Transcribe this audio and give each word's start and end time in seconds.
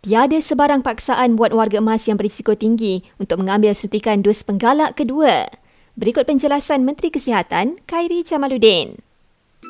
Tiada 0.00 0.40
sebarang 0.40 0.80
paksaan 0.80 1.36
buat 1.36 1.52
warga 1.52 1.76
emas 1.76 2.08
yang 2.08 2.16
berisiko 2.16 2.56
tinggi 2.56 3.04
untuk 3.20 3.44
mengambil 3.44 3.76
suntikan 3.76 4.24
dos 4.24 4.40
penggalak 4.40 4.96
kedua. 4.96 5.44
Berikut 5.92 6.24
penjelasan 6.24 6.88
Menteri 6.88 7.12
Kesihatan, 7.12 7.76
Khairi 7.84 8.24
Jamaluddin. 8.24 8.96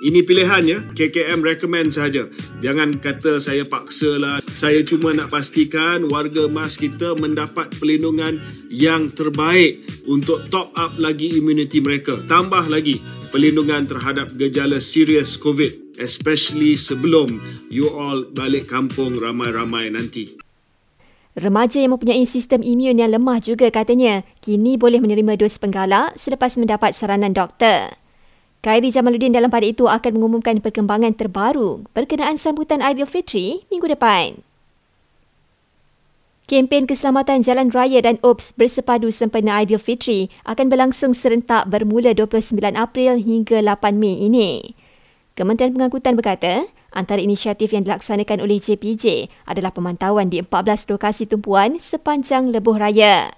Ini 0.06 0.22
pilihannya, 0.22 0.95
KKM 0.95 1.43
recommend 1.43 1.98
saja. 1.98 2.30
Jangan 2.62 3.03
kata 3.03 3.43
saya 3.43 3.66
paksa 3.66 4.22
lah. 4.22 4.38
Saya 4.54 4.87
cuma 4.87 5.11
nak 5.11 5.35
pastikan 5.35 6.06
warga 6.06 6.47
emas 6.47 6.78
kita 6.78 7.19
mendapat 7.19 7.74
perlindungan 7.83 8.38
yang 8.71 9.10
terbaik 9.10 9.83
untuk 10.06 10.47
top 10.47 10.71
up 10.78 10.94
lagi 10.94 11.42
imuniti 11.42 11.83
mereka. 11.83 12.22
Tambah 12.31 12.71
lagi 12.71 13.03
perlindungan 13.35 13.90
terhadap 13.90 14.31
gejala 14.38 14.78
serius 14.78 15.35
COVID. 15.35 15.89
Especially 16.01 16.80
sebelum 16.80 17.45
you 17.69 17.92
all 17.92 18.24
balik 18.32 18.73
kampung 18.73 19.20
ramai-ramai 19.20 19.92
nanti. 19.92 20.32
Remaja 21.37 21.77
yang 21.77 21.92
mempunyai 21.92 22.24
sistem 22.24 22.64
imun 22.64 22.96
yang 22.96 23.12
lemah 23.12 23.38
juga 23.45 23.68
katanya 23.68 24.24
kini 24.40 24.80
boleh 24.80 24.98
menerima 24.98 25.36
dos 25.36 25.60
penggalak 25.60 26.16
selepas 26.16 26.56
mendapat 26.56 26.96
saranan 26.96 27.36
doktor. 27.36 28.00
Khairi 28.64 28.88
Jamaluddin 28.88 29.36
dalam 29.36 29.52
pada 29.52 29.68
itu 29.68 29.88
akan 29.88 30.16
mengumumkan 30.16 30.64
perkembangan 30.64 31.12
terbaru 31.16 31.84
berkenaan 31.92 32.40
sambutan 32.40 32.80
Aidilfitri 32.80 33.68
minggu 33.68 33.88
depan. 33.92 34.40
Kempen 36.51 36.88
keselamatan 36.88 37.46
jalan 37.46 37.70
raya 37.70 38.02
dan 38.02 38.18
OPS 38.26 38.59
bersepadu 38.59 39.12
sempena 39.14 39.62
Aidilfitri 39.62 40.32
akan 40.48 40.66
berlangsung 40.66 41.14
serentak 41.14 41.70
bermula 41.70 42.10
29 42.16 42.59
April 42.74 43.23
hingga 43.23 43.62
8 43.62 43.95
Mei 43.95 44.26
ini. 44.26 44.79
Kementerian 45.40 45.72
Pengangkutan 45.72 46.20
berkata, 46.20 46.68
antara 46.92 47.16
inisiatif 47.16 47.72
yang 47.72 47.88
dilaksanakan 47.88 48.44
oleh 48.44 48.60
JPJ 48.60 49.32
adalah 49.48 49.72
pemantauan 49.72 50.28
di 50.28 50.36
14 50.36 50.84
lokasi 50.92 51.24
tumpuan 51.24 51.80
sepanjang 51.80 52.52
lebuh 52.52 52.76
raya. 52.76 53.32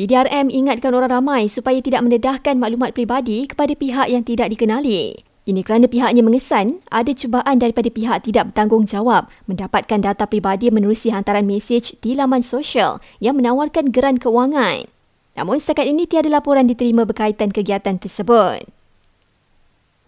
PDRM 0.00 0.48
ingatkan 0.48 0.96
orang 0.96 1.20
ramai 1.20 1.52
supaya 1.52 1.84
tidak 1.84 2.00
mendedahkan 2.00 2.56
maklumat 2.56 2.96
peribadi 2.96 3.44
kepada 3.44 3.76
pihak 3.76 4.08
yang 4.08 4.24
tidak 4.24 4.56
dikenali. 4.56 5.20
Ini 5.44 5.60
kerana 5.60 5.84
pihaknya 5.84 6.24
mengesan 6.24 6.80
ada 6.88 7.12
cubaan 7.12 7.60
daripada 7.60 7.92
pihak 7.92 8.24
tidak 8.24 8.56
bertanggungjawab 8.56 9.28
mendapatkan 9.44 10.00
data 10.00 10.24
peribadi 10.24 10.72
menerusi 10.72 11.12
hantaran 11.12 11.44
mesej 11.44 12.00
di 12.00 12.16
laman 12.16 12.40
sosial 12.40 13.04
yang 13.20 13.36
menawarkan 13.36 13.92
geran 13.92 14.16
kewangan. 14.16 14.88
Namun 15.36 15.60
setakat 15.60 15.92
ini 15.92 16.08
tiada 16.08 16.32
laporan 16.32 16.64
diterima 16.64 17.04
berkaitan 17.04 17.52
kegiatan 17.52 18.00
tersebut. 18.00 18.73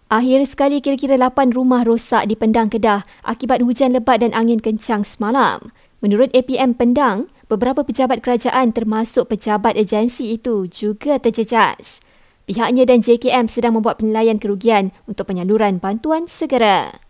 Akhir 0.06 0.38
sekali 0.46 0.78
kira-kira 0.78 1.18
8 1.18 1.50
rumah 1.50 1.82
rosak 1.82 2.30
di 2.30 2.38
Pendang 2.38 2.70
Kedah 2.70 3.02
akibat 3.26 3.58
hujan 3.58 3.90
lebat 3.90 4.22
dan 4.22 4.30
angin 4.38 4.62
kencang 4.62 5.02
semalam. 5.02 5.74
Menurut 5.98 6.30
APM 6.30 6.78
Pendang, 6.78 7.26
beberapa 7.50 7.82
pejabat 7.82 8.22
kerajaan 8.22 8.70
termasuk 8.70 9.26
pejabat 9.34 9.74
agensi 9.74 10.38
itu 10.38 10.70
juga 10.70 11.18
terjejas. 11.18 11.98
Pihaknya 12.46 12.86
dan 12.86 13.02
JKM 13.02 13.50
sedang 13.50 13.82
membuat 13.82 13.98
penilaian 13.98 14.38
kerugian 14.38 14.94
untuk 15.10 15.26
penyaluran 15.26 15.82
bantuan 15.82 16.30
segera. 16.30 17.02